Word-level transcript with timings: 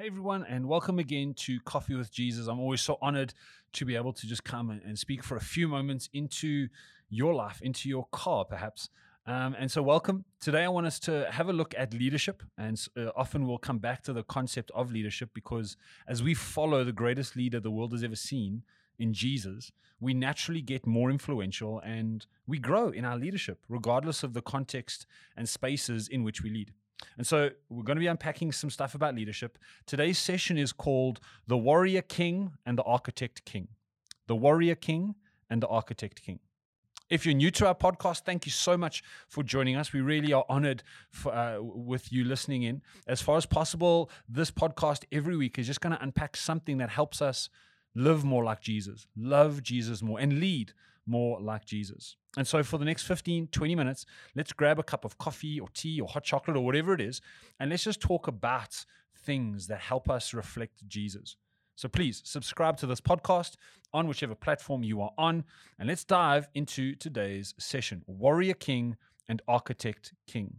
Hey 0.00 0.06
everyone, 0.06 0.46
and 0.48 0.66
welcome 0.66 0.98
again 0.98 1.34
to 1.40 1.60
Coffee 1.60 1.94
with 1.94 2.10
Jesus. 2.10 2.46
I'm 2.46 2.58
always 2.58 2.80
so 2.80 2.96
honored 3.02 3.34
to 3.74 3.84
be 3.84 3.96
able 3.96 4.14
to 4.14 4.26
just 4.26 4.44
come 4.44 4.70
and 4.70 4.98
speak 4.98 5.22
for 5.22 5.36
a 5.36 5.42
few 5.42 5.68
moments 5.68 6.08
into 6.14 6.68
your 7.10 7.34
life, 7.34 7.60
into 7.60 7.86
your 7.86 8.06
car, 8.10 8.46
perhaps. 8.46 8.88
Um, 9.26 9.54
and 9.58 9.70
so, 9.70 9.82
welcome. 9.82 10.24
Today, 10.40 10.64
I 10.64 10.68
want 10.68 10.86
us 10.86 10.98
to 11.00 11.30
have 11.30 11.50
a 11.50 11.52
look 11.52 11.74
at 11.76 11.92
leadership. 11.92 12.42
And 12.56 12.82
uh, 12.96 13.10
often 13.14 13.46
we'll 13.46 13.58
come 13.58 13.76
back 13.76 14.02
to 14.04 14.14
the 14.14 14.22
concept 14.22 14.70
of 14.74 14.90
leadership 14.90 15.28
because 15.34 15.76
as 16.08 16.22
we 16.22 16.32
follow 16.32 16.82
the 16.82 16.92
greatest 16.92 17.36
leader 17.36 17.60
the 17.60 17.70
world 17.70 17.92
has 17.92 18.02
ever 18.02 18.16
seen 18.16 18.62
in 18.98 19.12
Jesus, 19.12 19.70
we 20.00 20.14
naturally 20.14 20.62
get 20.62 20.86
more 20.86 21.10
influential 21.10 21.78
and 21.80 22.24
we 22.46 22.58
grow 22.58 22.88
in 22.88 23.04
our 23.04 23.18
leadership, 23.18 23.58
regardless 23.68 24.22
of 24.22 24.32
the 24.32 24.40
context 24.40 25.04
and 25.36 25.46
spaces 25.46 26.08
in 26.08 26.24
which 26.24 26.40
we 26.40 26.48
lead. 26.48 26.72
And 27.16 27.26
so 27.26 27.50
we're 27.68 27.82
going 27.82 27.96
to 27.96 28.00
be 28.00 28.06
unpacking 28.06 28.52
some 28.52 28.70
stuff 28.70 28.94
about 28.94 29.14
leadership. 29.14 29.58
Today's 29.86 30.18
session 30.18 30.58
is 30.58 30.72
called 30.72 31.20
The 31.46 31.56
Warrior 31.56 32.02
King 32.02 32.52
and 32.64 32.78
the 32.78 32.82
Architect 32.82 33.44
King. 33.44 33.68
The 34.26 34.36
Warrior 34.36 34.74
King 34.74 35.14
and 35.48 35.62
the 35.62 35.68
Architect 35.68 36.22
King. 36.22 36.40
If 37.10 37.26
you're 37.26 37.34
new 37.34 37.50
to 37.52 37.66
our 37.66 37.74
podcast, 37.74 38.20
thank 38.20 38.46
you 38.46 38.52
so 38.52 38.76
much 38.76 39.02
for 39.26 39.42
joining 39.42 39.74
us. 39.74 39.92
We 39.92 40.00
really 40.00 40.32
are 40.32 40.44
honored 40.48 40.84
for, 41.10 41.34
uh, 41.34 41.60
with 41.60 42.12
you 42.12 42.22
listening 42.22 42.62
in. 42.62 42.82
As 43.08 43.20
far 43.20 43.36
as 43.36 43.46
possible, 43.46 44.10
this 44.28 44.52
podcast 44.52 45.04
every 45.10 45.36
week 45.36 45.58
is 45.58 45.66
just 45.66 45.80
going 45.80 45.96
to 45.96 46.02
unpack 46.02 46.36
something 46.36 46.78
that 46.78 46.90
helps 46.90 47.20
us 47.20 47.48
live 47.94 48.24
more 48.24 48.44
like 48.44 48.60
Jesus, 48.60 49.06
love 49.16 49.62
Jesus 49.62 50.02
more, 50.02 50.20
and 50.20 50.40
lead 50.40 50.72
more 51.06 51.40
like 51.40 51.64
Jesus. 51.64 52.16
And 52.36 52.46
so, 52.46 52.62
for 52.62 52.78
the 52.78 52.84
next 52.84 53.02
15, 53.04 53.48
20 53.48 53.74
minutes, 53.74 54.06
let's 54.36 54.52
grab 54.52 54.78
a 54.78 54.84
cup 54.84 55.04
of 55.04 55.18
coffee 55.18 55.58
or 55.58 55.68
tea 55.74 56.00
or 56.00 56.08
hot 56.08 56.24
chocolate 56.24 56.56
or 56.56 56.64
whatever 56.64 56.94
it 56.94 57.00
is, 57.00 57.20
and 57.58 57.70
let's 57.70 57.84
just 57.84 58.00
talk 58.00 58.28
about 58.28 58.84
things 59.24 59.66
that 59.66 59.80
help 59.80 60.08
us 60.08 60.32
reflect 60.32 60.86
Jesus. 60.86 61.36
So, 61.74 61.88
please 61.88 62.22
subscribe 62.24 62.76
to 62.78 62.86
this 62.86 63.00
podcast 63.00 63.54
on 63.92 64.06
whichever 64.06 64.34
platform 64.34 64.84
you 64.84 65.00
are 65.00 65.12
on, 65.18 65.44
and 65.78 65.88
let's 65.88 66.04
dive 66.04 66.48
into 66.54 66.94
today's 66.94 67.54
session 67.58 68.02
Warrior 68.06 68.54
King 68.54 68.96
and 69.28 69.42
Architect 69.48 70.12
King. 70.26 70.56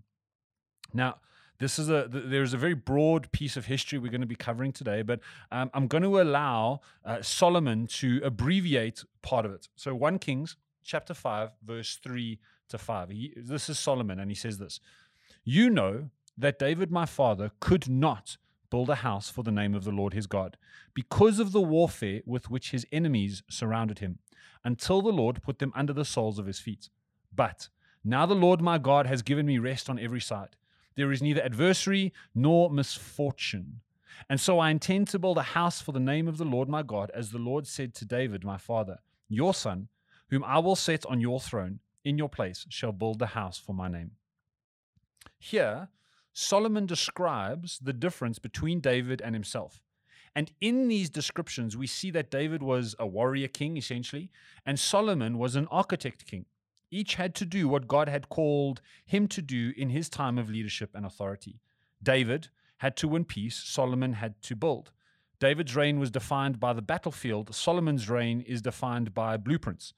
Now, 0.93 1.19
this 1.61 1.77
is 1.77 1.89
a 1.89 2.07
there's 2.09 2.55
a 2.55 2.57
very 2.57 2.73
broad 2.73 3.31
piece 3.31 3.55
of 3.55 3.67
history 3.67 3.99
we're 3.99 4.11
going 4.11 4.21
to 4.21 4.27
be 4.27 4.35
covering 4.35 4.71
today, 4.71 5.03
but 5.03 5.19
um, 5.51 5.69
I'm 5.75 5.87
going 5.87 6.01
to 6.01 6.19
allow 6.19 6.81
uh, 7.05 7.21
Solomon 7.21 7.85
to 7.99 8.19
abbreviate 8.23 9.03
part 9.21 9.45
of 9.45 9.53
it. 9.53 9.67
So 9.75 9.93
1 9.93 10.17
Kings 10.17 10.57
chapter 10.83 11.13
5 11.13 11.51
verse 11.63 11.99
3 12.03 12.39
to 12.69 12.77
5. 12.79 13.09
He, 13.09 13.33
this 13.37 13.69
is 13.69 13.77
Solomon 13.77 14.19
and 14.19 14.31
he 14.31 14.35
says 14.35 14.57
this. 14.57 14.79
You 15.43 15.69
know 15.69 16.09
that 16.35 16.57
David 16.57 16.91
my 16.91 17.05
father 17.05 17.51
could 17.59 17.87
not 17.87 18.37
build 18.71 18.89
a 18.89 18.95
house 18.95 19.29
for 19.29 19.43
the 19.43 19.51
name 19.51 19.75
of 19.75 19.83
the 19.83 19.91
Lord 19.91 20.13
his 20.13 20.25
God 20.25 20.57
because 20.95 21.37
of 21.37 21.51
the 21.51 21.61
warfare 21.61 22.21
with 22.25 22.49
which 22.49 22.71
his 22.71 22.87
enemies 22.91 23.43
surrounded 23.49 23.99
him 23.99 24.17
until 24.63 25.03
the 25.03 25.09
Lord 25.09 25.43
put 25.43 25.59
them 25.59 25.73
under 25.75 25.93
the 25.93 26.05
soles 26.05 26.39
of 26.39 26.47
his 26.47 26.59
feet. 26.59 26.89
But 27.31 27.69
now 28.03 28.25
the 28.25 28.33
Lord 28.33 28.61
my 28.61 28.79
God 28.79 29.05
has 29.05 29.21
given 29.21 29.45
me 29.45 29.59
rest 29.59 29.91
on 29.91 29.99
every 29.99 30.21
side. 30.21 30.55
There 30.95 31.11
is 31.11 31.21
neither 31.21 31.43
adversary 31.43 32.13
nor 32.35 32.69
misfortune. 32.69 33.81
And 34.29 34.39
so 34.39 34.59
I 34.59 34.69
intend 34.69 35.07
to 35.09 35.19
build 35.19 35.37
a 35.37 35.43
house 35.43 35.81
for 35.81 35.91
the 35.91 35.99
name 35.99 36.27
of 36.27 36.37
the 36.37 36.45
Lord 36.45 36.69
my 36.69 36.83
God, 36.83 37.11
as 37.13 37.31
the 37.31 37.37
Lord 37.37 37.65
said 37.67 37.93
to 37.95 38.05
David, 38.05 38.43
my 38.43 38.57
father, 38.57 38.99
Your 39.29 39.53
son, 39.53 39.87
whom 40.29 40.43
I 40.43 40.59
will 40.59 40.75
set 40.75 41.05
on 41.05 41.21
your 41.21 41.39
throne 41.39 41.79
in 42.03 42.17
your 42.17 42.29
place, 42.29 42.65
shall 42.69 42.91
build 42.91 43.19
the 43.19 43.27
house 43.27 43.57
for 43.57 43.73
my 43.73 43.87
name. 43.87 44.11
Here, 45.39 45.89
Solomon 46.33 46.85
describes 46.85 47.79
the 47.79 47.93
difference 47.93 48.39
between 48.39 48.79
David 48.79 49.21
and 49.21 49.35
himself. 49.35 49.81
And 50.35 50.51
in 50.61 50.87
these 50.87 51.09
descriptions, 51.09 51.75
we 51.75 51.87
see 51.87 52.09
that 52.11 52.31
David 52.31 52.63
was 52.63 52.95
a 52.99 53.05
warrior 53.05 53.49
king, 53.49 53.75
essentially, 53.75 54.31
and 54.65 54.79
Solomon 54.79 55.37
was 55.37 55.55
an 55.55 55.67
architect 55.69 56.25
king. 56.25 56.45
Each 56.91 57.15
had 57.15 57.33
to 57.35 57.45
do 57.45 57.69
what 57.69 57.87
God 57.87 58.09
had 58.09 58.27
called 58.27 58.81
him 59.05 59.29
to 59.29 59.41
do 59.41 59.73
in 59.77 59.89
his 59.89 60.09
time 60.09 60.37
of 60.37 60.49
leadership 60.49 60.91
and 60.93 61.05
authority. 61.05 61.61
David 62.03 62.49
had 62.77 62.97
to 62.97 63.07
win 63.07 63.23
peace, 63.23 63.55
Solomon 63.55 64.13
had 64.13 64.41
to 64.43 64.55
build. 64.55 64.91
David's 65.39 65.75
reign 65.75 65.99
was 65.99 66.11
defined 66.11 66.59
by 66.59 66.73
the 66.73 66.81
battlefield, 66.81 67.55
Solomon's 67.55 68.09
reign 68.09 68.41
is 68.41 68.61
defined 68.61 69.13
by 69.13 69.37
blueprints. 69.37 69.93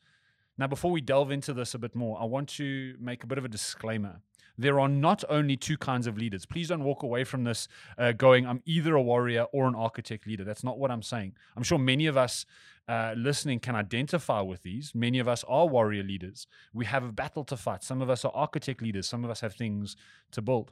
Now, 0.57 0.67
before 0.67 0.91
we 0.91 1.01
delve 1.01 1.31
into 1.31 1.51
this 1.51 1.73
a 1.73 1.79
bit 1.79 1.95
more, 1.95 2.21
I 2.21 2.25
want 2.25 2.47
to 2.49 2.95
make 2.99 3.23
a 3.23 3.27
bit 3.27 3.39
of 3.39 3.45
a 3.45 3.49
disclaimer. 3.49 4.21
There 4.57 4.79
are 4.79 4.87
not 4.87 5.23
only 5.29 5.57
two 5.57 5.77
kinds 5.77 6.05
of 6.05 6.17
leaders. 6.17 6.45
Please 6.45 6.67
don't 6.69 6.83
walk 6.83 7.03
away 7.03 7.23
from 7.23 7.43
this 7.43 7.67
uh, 7.97 8.11
going, 8.11 8.45
I'm 8.45 8.61
either 8.65 8.95
a 8.95 9.01
warrior 9.01 9.43
or 9.51 9.67
an 9.67 9.75
architect 9.75 10.27
leader. 10.27 10.43
That's 10.43 10.63
not 10.63 10.77
what 10.77 10.91
I'm 10.91 11.01
saying. 11.01 11.33
I'm 11.57 11.63
sure 11.63 11.79
many 11.79 12.05
of 12.05 12.17
us 12.17 12.45
uh, 12.87 13.13
listening 13.17 13.59
can 13.59 13.75
identify 13.75 14.41
with 14.41 14.61
these. 14.63 14.93
Many 14.93 15.19
of 15.19 15.27
us 15.27 15.43
are 15.47 15.67
warrior 15.67 16.03
leaders. 16.03 16.47
We 16.73 16.85
have 16.85 17.03
a 17.03 17.11
battle 17.11 17.43
to 17.45 17.57
fight. 17.57 17.83
Some 17.83 18.01
of 18.01 18.09
us 18.09 18.25
are 18.25 18.31
architect 18.35 18.81
leaders. 18.81 19.07
Some 19.07 19.23
of 19.23 19.31
us 19.31 19.41
have 19.41 19.55
things 19.55 19.95
to 20.31 20.41
build. 20.41 20.71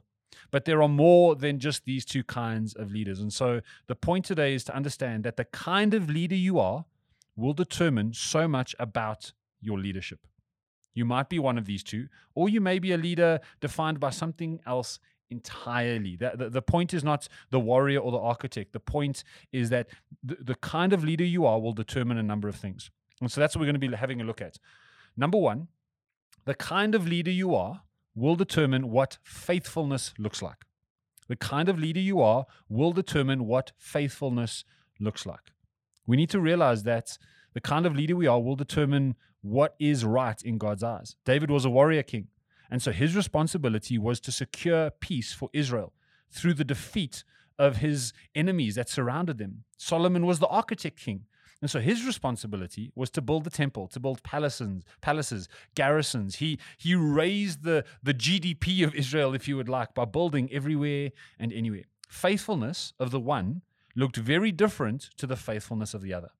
But 0.50 0.64
there 0.64 0.82
are 0.82 0.88
more 0.88 1.34
than 1.34 1.58
just 1.58 1.84
these 1.84 2.04
two 2.04 2.22
kinds 2.22 2.74
of 2.74 2.90
leaders. 2.90 3.20
And 3.20 3.32
so 3.32 3.60
the 3.86 3.94
point 3.94 4.24
today 4.24 4.54
is 4.54 4.64
to 4.64 4.74
understand 4.74 5.24
that 5.24 5.36
the 5.36 5.44
kind 5.44 5.94
of 5.94 6.08
leader 6.08 6.36
you 6.36 6.58
are 6.58 6.84
will 7.36 7.52
determine 7.54 8.12
so 8.12 8.46
much 8.46 8.74
about 8.78 9.32
your 9.60 9.78
leadership. 9.78 10.20
You 10.94 11.04
might 11.04 11.28
be 11.28 11.38
one 11.38 11.58
of 11.58 11.64
these 11.64 11.82
two, 11.82 12.08
or 12.34 12.48
you 12.48 12.60
may 12.60 12.78
be 12.78 12.92
a 12.92 12.96
leader 12.96 13.40
defined 13.60 13.98
by 14.00 14.10
something 14.10 14.60
else 14.66 14.98
entirely. 15.30 16.16
The, 16.16 16.32
the, 16.34 16.50
the, 16.50 16.62
point 16.62 16.92
is 16.92 17.02
not 17.02 17.26
the 17.50 17.58
warrior 17.58 17.98
or 18.00 18.12
the 18.12 18.18
architect. 18.18 18.72
The 18.72 18.80
point 18.80 19.24
is 19.50 19.70
that 19.70 19.88
the, 20.22 20.36
the 20.40 20.54
kind 20.56 20.92
of 20.92 21.02
leader 21.02 21.24
you 21.24 21.46
are 21.46 21.58
will 21.58 21.72
determine 21.72 22.18
a 22.18 22.22
number 22.22 22.48
of 22.48 22.56
things. 22.56 22.90
And 23.20 23.32
so 23.32 23.40
that's 23.40 23.56
what 23.56 23.60
we're 23.60 23.72
going 23.72 23.80
to 23.80 23.88
be 23.88 23.96
having 23.96 24.20
a 24.20 24.24
look 24.24 24.42
at. 24.42 24.58
Number 25.16 25.38
one, 25.38 25.68
the 26.44 26.54
kind 26.54 26.94
of 26.94 27.06
leader 27.08 27.30
you 27.30 27.54
are 27.54 27.82
will 28.14 28.36
determine 28.36 28.90
what 28.90 29.18
faithfulness 29.22 30.12
looks 30.18 30.42
like. 30.42 30.64
The 31.28 31.36
kind 31.36 31.68
of 31.68 31.78
leader 31.78 32.00
you 32.00 32.20
are 32.20 32.46
will 32.68 32.92
determine 32.92 33.46
what 33.46 33.72
faithfulness 33.78 34.64
looks 35.00 35.24
like. 35.24 35.52
We 36.06 36.16
need 36.16 36.30
to 36.30 36.40
realize 36.40 36.82
that 36.82 37.16
the 37.54 37.60
kind 37.60 37.86
of 37.86 37.94
leader 37.94 38.16
we 38.16 38.26
are 38.26 38.40
will 38.40 38.56
determine 38.56 39.14
what 39.42 39.74
is 39.78 40.04
right 40.04 40.40
in 40.42 40.56
God's 40.58 40.82
eyes. 40.82 41.16
David 41.24 41.50
was 41.50 41.64
a 41.64 41.70
warrior 41.70 42.02
king. 42.02 42.28
And 42.70 42.80
so 42.80 42.90
his 42.90 43.14
responsibility 43.14 43.98
was 43.98 44.18
to 44.20 44.32
secure 44.32 44.90
peace 44.90 45.32
for 45.32 45.50
Israel 45.52 45.92
through 46.30 46.54
the 46.54 46.64
defeat 46.64 47.22
of 47.58 47.78
his 47.78 48.12
enemies 48.34 48.76
that 48.76 48.88
surrounded 48.88 49.38
them. 49.38 49.64
Solomon 49.76 50.24
was 50.24 50.38
the 50.38 50.46
architect 50.46 50.98
king. 50.98 51.26
And 51.60 51.70
so 51.70 51.78
his 51.78 52.04
responsibility 52.04 52.90
was 52.96 53.10
to 53.10 53.22
build 53.22 53.44
the 53.44 53.50
temple, 53.50 53.86
to 53.88 54.00
build 54.00 54.22
palaces, 54.24 54.82
palaces, 55.00 55.48
garrisons. 55.76 56.36
He 56.36 56.58
he 56.76 56.96
raised 56.96 57.62
the, 57.62 57.84
the 58.02 58.14
GDP 58.14 58.84
of 58.84 58.94
Israel, 58.94 59.32
if 59.32 59.46
you 59.46 59.56
would 59.56 59.68
like, 59.68 59.94
by 59.94 60.04
building 60.04 60.48
everywhere 60.52 61.10
and 61.38 61.52
anywhere. 61.52 61.84
Faithfulness 62.08 62.94
of 62.98 63.12
the 63.12 63.20
one 63.20 63.62
looked 63.94 64.16
very 64.16 64.50
different 64.50 65.10
to 65.18 65.26
the 65.26 65.36
faithfulness 65.36 65.94
of 65.94 66.02
the 66.02 66.12
other. 66.12 66.30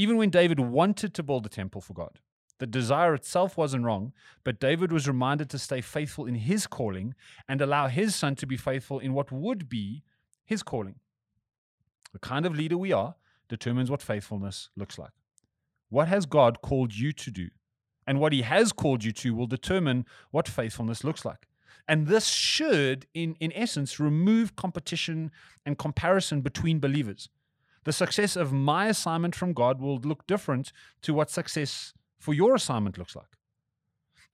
Even 0.00 0.16
when 0.16 0.30
David 0.30 0.58
wanted 0.58 1.12
to 1.12 1.22
build 1.22 1.44
a 1.44 1.50
temple 1.50 1.82
for 1.82 1.92
God, 1.92 2.20
the 2.58 2.66
desire 2.66 3.12
itself 3.12 3.58
wasn't 3.58 3.84
wrong, 3.84 4.14
but 4.44 4.58
David 4.58 4.92
was 4.92 5.06
reminded 5.06 5.50
to 5.50 5.58
stay 5.58 5.82
faithful 5.82 6.24
in 6.24 6.36
his 6.36 6.66
calling 6.66 7.14
and 7.46 7.60
allow 7.60 7.86
his 7.86 8.16
son 8.16 8.34
to 8.36 8.46
be 8.46 8.56
faithful 8.56 8.98
in 8.98 9.12
what 9.12 9.30
would 9.30 9.68
be 9.68 10.02
his 10.46 10.62
calling. 10.62 11.00
The 12.14 12.18
kind 12.18 12.46
of 12.46 12.56
leader 12.56 12.78
we 12.78 12.92
are 12.92 13.16
determines 13.50 13.90
what 13.90 14.00
faithfulness 14.00 14.70
looks 14.74 14.98
like. 14.98 15.10
What 15.90 16.08
has 16.08 16.24
God 16.24 16.62
called 16.62 16.94
you 16.94 17.12
to 17.12 17.30
do? 17.30 17.50
And 18.06 18.18
what 18.18 18.32
he 18.32 18.40
has 18.40 18.72
called 18.72 19.04
you 19.04 19.12
to 19.12 19.34
will 19.34 19.46
determine 19.46 20.06
what 20.30 20.48
faithfulness 20.48 21.04
looks 21.04 21.26
like. 21.26 21.46
And 21.86 22.06
this 22.06 22.26
should, 22.26 23.06
in, 23.12 23.36
in 23.38 23.52
essence, 23.52 24.00
remove 24.00 24.56
competition 24.56 25.30
and 25.66 25.76
comparison 25.76 26.40
between 26.40 26.80
believers. 26.80 27.28
The 27.84 27.92
success 27.92 28.36
of 28.36 28.52
my 28.52 28.86
assignment 28.86 29.34
from 29.34 29.52
God 29.52 29.80
will 29.80 29.98
look 29.98 30.26
different 30.26 30.72
to 31.02 31.14
what 31.14 31.30
success 31.30 31.94
for 32.18 32.34
your 32.34 32.54
assignment 32.54 32.98
looks 32.98 33.16
like. 33.16 33.36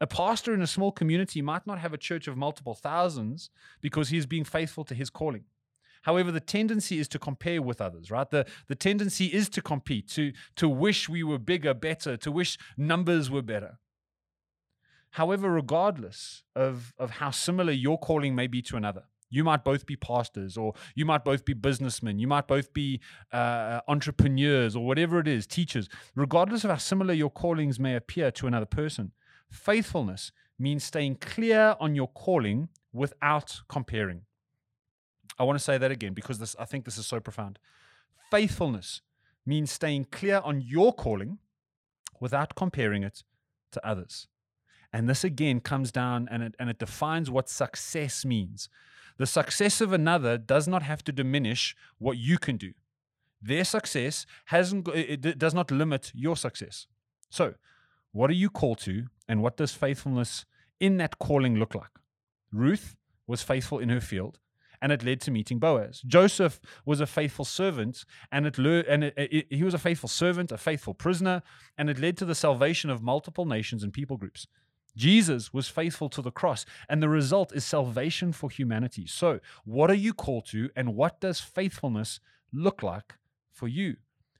A 0.00 0.06
pastor 0.06 0.52
in 0.52 0.60
a 0.60 0.66
small 0.66 0.93
community 0.93 1.40
might 1.40 1.66
not 1.66 1.78
have 1.78 1.94
a 1.94 1.98
church 1.98 2.28
of 2.28 2.37
multiple 2.37 2.75
thousands 2.75 3.50
because 3.81 4.10
he 4.10 4.19
is 4.19 4.26
being 4.26 4.44
faithful 4.44 4.84
to 4.84 4.94
his 4.94 5.10
calling. 5.10 5.44
However, 6.02 6.31
the 6.31 6.40
tendency 6.40 6.98
is 6.98 7.08
to 7.08 7.19
compare 7.19 7.62
with 7.62 7.81
others, 7.81 8.10
right? 8.10 8.28
The, 8.28 8.46
the 8.69 8.75
tendency 8.75 9.26
is 9.26 9.48
to 9.50 9.62
compete, 9.62 10.08
to, 10.10 10.32
to 10.56 10.69
wish 10.69 11.08
we 11.08 11.22
were 11.22 11.38
bigger, 11.38 11.75
better, 11.75 12.16
to 12.19 12.31
wish 12.31 12.58
numbers 12.76 13.31
were 13.31 13.43
better. 13.43 13.78
However, 15.10 15.50
regardless 15.50 16.44
of, 16.54 16.93
of 16.98 17.10
how 17.10 17.31
similar 17.31 17.72
your 17.72 17.98
calling 17.98 18.34
may 18.34 18.46
be 18.46 18.60
to 18.62 18.76
another, 18.76 19.04
you 19.31 19.44
might 19.44 19.64
both 19.64 19.87
be 19.87 19.96
pastors, 19.96 20.56
or 20.56 20.75
you 20.94 21.05
might 21.05 21.25
both 21.25 21.44
be 21.44 21.52
businessmen, 21.52 22.19
you 22.19 22.26
might 22.26 22.46
both 22.46 22.73
be 22.73 23.00
uh, 23.32 23.81
entrepreneurs, 23.88 24.76
or 24.76 24.87
whatever 24.87 25.19
it 25.19 25.28
is, 25.28 25.46
teachers. 25.46 25.88
Regardless 26.14 26.64
of 26.64 26.70
how 26.70 26.76
similar 26.76 27.14
your 27.14 27.31
callings 27.31 27.78
may 27.78 27.96
appear 27.96 28.31
to 28.32 28.46
another 28.46 28.67
person, 28.67 29.12
faithfulness 29.50 30.32
means 30.58 30.84
staying 30.84 31.17
clear 31.17 31.76
on 31.81 31.94
your 31.94 32.08
calling 32.08 32.69
without 32.93 33.61
comparing. 33.69 34.23
I 35.38 35.44
want 35.44 35.58
to 35.58 35.64
say 35.64 35.76
that 35.79 35.90
again 35.90 36.14
because 36.14 36.38
this, 36.38 36.56
I 36.58 36.64
think 36.64 36.84
this 36.84 36.96
is 36.99 37.06
so 37.06 37.20
profound. 37.20 37.58
Faithfulness 38.31 39.02
means 39.44 39.70
staying 39.70 40.06
clear 40.11 40.40
on 40.43 40.61
your 40.61 40.93
calling 40.93 41.38
without 42.20 42.55
comparing 42.55 43.02
it 43.02 43.22
to 43.72 43.87
others. 43.87 44.29
And 44.92 45.08
this 45.08 45.24
again 45.24 45.60
comes 45.60 45.92
down 45.92 46.28
and 46.30 46.42
it, 46.42 46.54
and 46.58 46.70
it 46.70 46.78
defines 46.78 47.30
what 47.30 47.48
success 47.48 48.24
means. 48.24 48.68
The 49.18 49.26
success 49.26 49.80
of 49.80 49.92
another 49.92 50.36
does 50.38 50.68
not 50.68 50.82
have 50.82 51.02
to 51.04 51.12
diminish 51.12 51.74
what 51.98 52.18
you 52.18 52.38
can 52.38 52.56
do. 52.56 52.72
Their 53.40 53.64
success 53.64 54.26
hasn't 54.46 54.88
it 54.88 55.38
does 55.38 55.54
not 55.54 55.70
limit 55.70 56.12
your 56.14 56.36
success. 56.36 56.86
So, 57.30 57.54
what 58.12 58.30
are 58.30 58.34
you 58.34 58.50
called 58.50 58.78
to 58.80 59.06
and 59.28 59.42
what 59.42 59.56
does 59.56 59.72
faithfulness 59.72 60.44
in 60.80 60.96
that 60.98 61.18
calling 61.18 61.56
look 61.56 61.74
like? 61.74 61.90
Ruth 62.52 62.96
was 63.26 63.42
faithful 63.42 63.78
in 63.78 63.88
her 63.88 64.00
field 64.00 64.38
and 64.80 64.92
it 64.92 65.04
led 65.04 65.20
to 65.22 65.30
meeting 65.30 65.58
Boaz. 65.58 66.02
Joseph 66.06 66.60
was 66.84 67.00
a 67.00 67.06
faithful 67.06 67.44
servant, 67.44 68.04
and 68.30 68.46
it 68.46 68.58
le- 68.58 68.84
and 68.88 69.04
it, 69.04 69.14
it, 69.16 69.46
he 69.50 69.62
was 69.62 69.74
a 69.74 69.78
faithful 69.78 70.08
servant, 70.08 70.52
a 70.52 70.58
faithful 70.58 70.94
prisoner, 70.94 71.42
and 71.78 71.88
it 71.88 71.98
led 71.98 72.16
to 72.18 72.24
the 72.24 72.34
salvation 72.34 72.90
of 72.90 73.02
multiple 73.02 73.46
nations 73.46 73.82
and 73.82 73.92
people 73.92 74.16
groups. 74.16 74.46
Jesus 74.96 75.52
was 75.52 75.69
faithful 75.69 76.08
to 76.10 76.22
the 76.22 76.31
cross, 76.31 76.64
and 76.88 77.02
the 77.02 77.08
result 77.08 77.54
is 77.54 77.64
salvation 77.64 78.32
for 78.32 78.50
humanity. 78.50 79.06
So, 79.06 79.40
what 79.64 79.90
are 79.90 79.94
you 79.94 80.14
called 80.14 80.46
to, 80.46 80.70
and 80.75 80.96
what 80.96 81.20
does 81.20 81.40
faithfulness 81.40 82.20
look 82.52 82.82
like 82.82 83.14
for 83.52 83.69
you? 83.69 83.96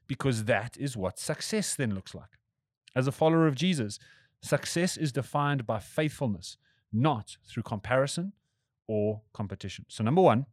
Because 0.07 0.45
that 0.45 0.75
is 0.77 0.97
what 0.97 1.19
success 1.19 1.75
then 1.75 1.93
looks 1.93 2.15
like. 2.15 2.39
As 2.95 3.07
a 3.07 3.11
follower 3.11 3.47
of 3.47 3.55
Jesus, 3.55 3.99
success 4.41 4.97
is 4.97 5.11
defined 5.11 5.67
by 5.67 5.79
faithfulness, 5.79 6.57
not 6.91 7.37
through 7.47 7.63
comparison 7.63 8.33
or 8.87 9.21
competition. 9.33 9.85
So, 9.89 10.03
number 10.03 10.21
one, 10.21 10.47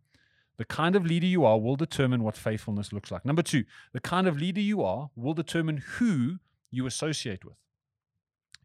the 0.56 0.64
kind 0.64 0.94
of 0.94 1.04
leader 1.04 1.26
you 1.26 1.44
are 1.44 1.58
will 1.58 1.76
determine 1.76 2.22
what 2.22 2.36
faithfulness 2.36 2.92
looks 2.92 3.10
like. 3.10 3.24
Number 3.24 3.42
two, 3.42 3.64
the 3.92 4.00
kind 4.00 4.26
of 4.26 4.38
leader 4.38 4.60
you 4.60 4.82
are 4.82 5.10
will 5.16 5.34
determine 5.34 5.78
who 5.78 6.38
you 6.70 6.86
associate 6.86 7.44
with. 7.44 7.56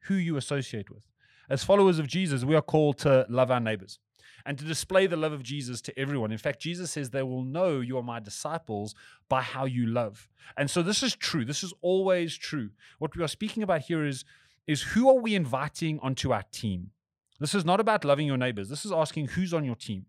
Who 0.03 0.15
you 0.15 0.37
associate 0.37 0.89
with. 0.89 1.07
As 1.49 1.63
followers 1.63 1.97
of 1.97 2.07
Jesus, 2.07 2.45
we 2.45 2.55
are 2.55 2.61
called 2.61 2.99
to 2.99 3.25
love 3.27 3.49
our 3.49 3.59
neighbors 3.59 3.99
and 4.45 4.57
to 4.57 4.65
display 4.65 5.07
the 5.07 5.17
love 5.17 5.31
of 5.31 5.43
Jesus 5.43 5.81
to 5.81 5.99
everyone. 5.99 6.31
In 6.31 6.37
fact, 6.37 6.61
Jesus 6.61 6.91
says 6.91 7.09
they 7.09 7.23
will 7.23 7.43
know 7.43 7.79
you 7.79 7.97
are 7.97 8.03
my 8.03 8.19
disciples 8.19 8.95
by 9.27 9.41
how 9.41 9.65
you 9.65 9.87
love. 9.87 10.29
And 10.57 10.69
so 10.69 10.81
this 10.81 11.03
is 11.03 11.15
true. 11.15 11.43
This 11.43 11.63
is 11.63 11.73
always 11.81 12.37
true. 12.37 12.69
What 12.99 13.15
we 13.15 13.23
are 13.23 13.27
speaking 13.27 13.63
about 13.63 13.81
here 13.81 14.05
is, 14.05 14.23
is 14.67 14.81
who 14.81 15.09
are 15.09 15.19
we 15.19 15.35
inviting 15.35 15.99
onto 16.01 16.31
our 16.31 16.43
team? 16.51 16.91
This 17.39 17.55
is 17.55 17.65
not 17.65 17.79
about 17.79 18.05
loving 18.05 18.27
your 18.27 18.37
neighbors. 18.37 18.69
This 18.69 18.85
is 18.85 18.91
asking 18.91 19.29
who's 19.29 19.53
on 19.53 19.65
your 19.65 19.75
team. 19.75 20.05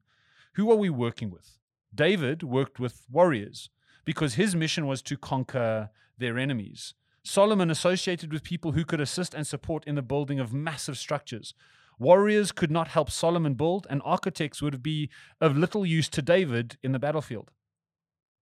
Who 0.54 0.70
are 0.70 0.76
we 0.76 0.90
working 0.90 1.30
with? 1.30 1.56
David 1.94 2.42
worked 2.42 2.78
with 2.78 3.06
warriors 3.10 3.70
because 4.04 4.34
his 4.34 4.54
mission 4.54 4.86
was 4.86 5.00
to 5.02 5.16
conquer 5.16 5.90
their 6.18 6.38
enemies. 6.38 6.94
Solomon 7.22 7.70
associated 7.70 8.32
with 8.32 8.42
people 8.42 8.72
who 8.72 8.84
could 8.84 9.00
assist 9.00 9.34
and 9.34 9.46
support 9.46 9.84
in 9.84 9.94
the 9.94 10.02
building 10.02 10.40
of 10.40 10.52
massive 10.52 10.96
structures. 10.96 11.54
Warriors 11.98 12.50
could 12.50 12.70
not 12.70 12.88
help 12.88 13.10
Solomon 13.10 13.54
build, 13.54 13.86
and 13.90 14.00
architects 14.04 14.62
would 14.62 14.82
be 14.82 15.10
of 15.40 15.56
little 15.56 15.84
use 15.84 16.08
to 16.10 16.22
David 16.22 16.78
in 16.82 16.92
the 16.92 16.98
battlefield. 16.98 17.50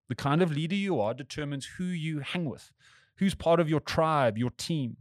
The 0.08 0.14
kind 0.14 0.42
of 0.42 0.52
leader 0.52 0.76
you 0.76 1.00
are 1.00 1.12
determines 1.12 1.66
who 1.76 1.84
you 1.84 2.20
hang 2.20 2.44
with, 2.44 2.70
who's 3.16 3.34
part 3.34 3.58
of 3.58 3.68
your 3.68 3.80
tribe, 3.80 4.38
your 4.38 4.50
team. 4.50 4.98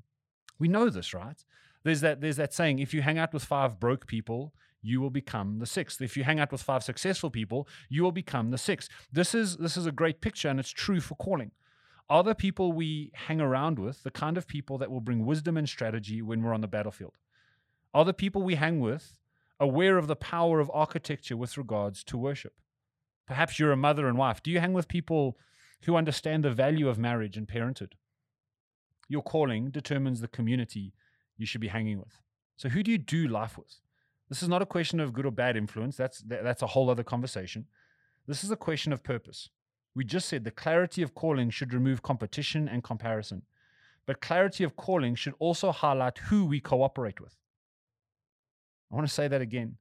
We 0.58 0.68
know 0.68 0.90
this, 0.90 1.14
right? 1.14 1.44
There's 1.84 2.02
that, 2.02 2.20
there's 2.20 2.38
that 2.38 2.54
saying 2.54 2.80
if 2.80 2.96
you 2.96 3.04
hang 3.04 3.20
out 3.20 3.32
with 3.32 3.46
five 3.46 3.80
broke 3.80 4.08
people, 4.08 4.54
you 4.82 5.00
will 5.02 5.12
become 5.12 5.60
the 5.60 5.66
sixth. 5.68 6.02
If 6.02 6.18
you 6.18 6.24
hang 6.24 6.40
out 6.40 6.52
with 6.52 6.62
five 6.62 6.84
successful 6.84 7.30
people, 7.30 7.68
you 7.90 8.04
will 8.04 8.12
become 8.12 8.50
the 8.50 8.58
sixth. 8.58 8.90
This 9.12 9.36
is, 9.36 9.58
this 9.58 9.78
is 9.78 9.86
a 9.86 9.92
great 9.92 10.20
picture, 10.20 10.50
and 10.50 10.60
it's 10.60 10.72
true 10.72 11.00
for 11.00 11.16
calling. 11.16 11.52
Are 12.10 12.24
the 12.24 12.36
people 12.36 12.72
we 12.72 13.12
hang 13.14 13.42
around 13.42 13.80
with 13.80 14.04
the 14.04 14.12
kind 14.12 14.38
of 14.38 14.48
people 14.48 14.78
that 14.78 14.90
will 14.90 15.02
bring 15.02 15.26
wisdom 15.26 15.58
and 15.58 15.68
strategy 15.68 16.22
when 16.22 16.42
we're 16.42 16.54
on 16.54 16.62
the 16.62 16.68
battlefield? 16.68 17.18
Are 17.94 18.06
the 18.06 18.14
people 18.14 18.44
we 18.44 18.56
hang 18.56 18.80
with 18.80 19.20
aware 19.60 19.98
of 19.98 20.08
the 20.08 20.16
power 20.16 20.60
of 20.60 20.72
architecture 20.74 21.36
with 21.36 21.58
regards 21.58 22.04
to 22.06 22.18
worship? 22.18 22.54
Perhaps 23.28 23.60
you're 23.60 23.74
a 23.74 23.78
mother 23.78 24.08
and 24.08 24.18
wife. 24.18 24.42
Do 24.42 24.52
you 24.52 24.60
hang 24.60 24.74
with 24.74 24.88
people 24.88 25.38
who 25.84 25.98
understand 25.98 26.46
the 26.46 26.52
value 26.52 26.88
of 26.88 26.98
marriage 26.98 27.36
and 27.36 27.48
parenthood? 27.48 27.96
Your 29.10 29.22
calling 29.22 29.70
determines 29.70 30.22
the 30.22 30.28
community 30.30 30.94
you 31.36 31.46
should 31.46 31.62
be 31.62 31.68
hanging 31.68 32.00
with. 32.00 32.22
So, 32.56 32.70
who 32.70 32.84
do 32.84 32.92
you 32.92 32.98
do 32.98 33.28
life 33.28 33.58
with? 33.58 33.80
This 34.30 34.42
is 34.42 34.50
not 34.50 34.62
a 34.62 34.66
question 34.66 35.00
of 35.00 35.14
good 35.14 35.26
or 35.26 35.32
bad 35.32 35.56
influence. 35.56 35.98
That's, 35.98 36.20
that's 36.26 36.62
a 36.62 36.68
whole 36.68 36.90
other 36.90 37.04
conversation. 37.04 37.66
This 38.28 38.44
is 38.44 38.52
a 38.52 38.58
question 38.58 38.92
of 38.92 39.04
purpose. 39.04 39.50
We 39.98 40.06
just 40.06 40.30
said 40.30 40.44
the 40.44 40.52
clarity 40.52 41.02
of 41.02 41.16
calling 41.16 41.50
should 41.50 41.74
remove 41.74 42.04
competition 42.04 42.70
and 42.70 42.84
comparison. 42.84 43.42
But 44.06 44.22
clarity 44.22 44.64
of 44.64 44.76
calling 44.76 45.16
should 45.16 45.34
also 45.40 45.72
highlight 45.72 46.20
who 46.20 46.46
we 46.46 46.60
cooperate 46.60 47.20
with. 47.20 47.36
I 48.92 48.96
want 48.96 49.08
to 49.08 49.14
say 49.14 49.28
that 49.28 49.42
again. 49.42 49.78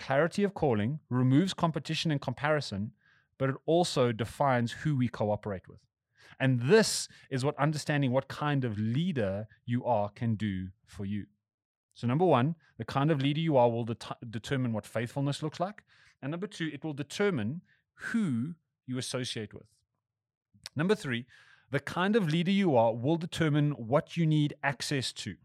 Clarity 0.00 0.42
of 0.42 0.52
calling 0.52 0.98
removes 1.10 1.54
competition 1.54 2.10
and 2.10 2.20
comparison, 2.20 2.90
but 3.38 3.50
it 3.50 3.54
also 3.66 4.10
defines 4.10 4.72
who 4.72 4.96
we 4.96 5.06
cooperate 5.06 5.68
with. 5.68 5.78
And 6.40 6.62
this 6.62 7.06
is 7.30 7.44
what 7.44 7.56
understanding 7.56 8.10
what 8.10 8.26
kind 8.26 8.64
of 8.64 8.80
leader 8.80 9.46
you 9.64 9.84
are 9.84 10.08
can 10.08 10.34
do 10.34 10.70
for 10.86 11.04
you. 11.04 11.26
So, 11.94 12.08
number 12.08 12.24
one, 12.24 12.56
the 12.78 12.84
kind 12.84 13.12
of 13.12 13.22
leader 13.22 13.40
you 13.40 13.56
are 13.56 13.70
will 13.70 13.84
det- 13.84 14.28
determine 14.28 14.72
what 14.72 14.86
faithfulness 14.86 15.40
looks 15.40 15.60
like. 15.60 15.84
And 16.20 16.32
number 16.32 16.48
two, 16.48 16.68
it 16.72 16.82
will 16.82 16.94
determine 16.94 17.60
who 17.94 18.56
you 18.90 18.98
associate 18.98 19.54
with. 19.54 19.66
Number 20.76 20.94
three, 20.94 21.24
the 21.70 21.80
kind 21.80 22.16
of 22.16 22.28
leader 22.28 22.50
you 22.50 22.76
are 22.76 22.92
will 22.92 23.16
determine 23.16 23.70
what 23.72 24.16
you 24.16 24.26
need 24.26 24.54
access 24.62 25.12
to. 25.12 25.36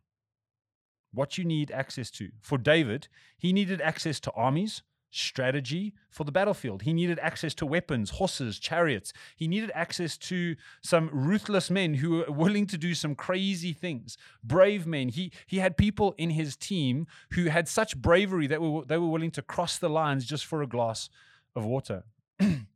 What 1.13 1.37
you 1.37 1.45
need 1.45 1.71
access 1.71 2.09
to. 2.11 2.31
For 2.41 2.57
David, 2.57 3.07
he 3.37 3.53
needed 3.53 3.79
access 3.79 4.19
to 4.21 4.31
armies, 4.31 4.81
strategy 5.11 5.93
for 6.09 6.25
the 6.25 6.31
battlefield. 6.31 6.81
He 6.81 6.91
needed 6.91 7.19
access 7.19 7.53
to 7.55 7.65
weapons, 7.65 8.09
horses, 8.09 8.59
chariots. 8.59 9.13
He 9.35 9.47
needed 9.47 9.71
access 9.73 10.17
to 10.17 10.55
some 10.81 11.09
ruthless 11.13 11.69
men 11.69 11.93
who 11.95 12.17
were 12.17 12.31
willing 12.31 12.67
to 12.67 12.77
do 12.77 12.93
some 12.93 13.15
crazy 13.15 13.71
things, 13.71 14.17
brave 14.43 14.85
men. 14.85 15.09
He, 15.09 15.31
he 15.47 15.59
had 15.59 15.77
people 15.77 16.15
in 16.17 16.31
his 16.31 16.57
team 16.57 17.07
who 17.31 17.45
had 17.45 17.69
such 17.69 17.95
bravery 17.95 18.47
that 18.47 18.61
were, 18.61 18.83
they 18.83 18.97
were 18.97 19.07
willing 19.07 19.31
to 19.31 19.41
cross 19.41 19.77
the 19.77 19.89
lines 19.89 20.25
just 20.25 20.45
for 20.45 20.61
a 20.61 20.67
glass 20.67 21.09
of 21.55 21.63
water. 21.63 22.03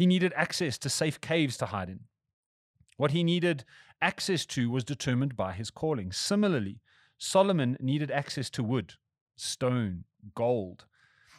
He 0.00 0.06
needed 0.06 0.32
access 0.34 0.78
to 0.78 0.88
safe 0.88 1.20
caves 1.20 1.58
to 1.58 1.66
hide 1.66 1.90
in. 1.90 2.00
What 2.96 3.10
he 3.10 3.22
needed 3.22 3.66
access 4.00 4.46
to 4.46 4.70
was 4.70 4.82
determined 4.82 5.36
by 5.36 5.52
his 5.52 5.70
calling. 5.70 6.10
Similarly, 6.10 6.80
Solomon 7.18 7.76
needed 7.80 8.10
access 8.10 8.48
to 8.52 8.64
wood, 8.64 8.94
stone, 9.36 10.04
gold. 10.34 10.86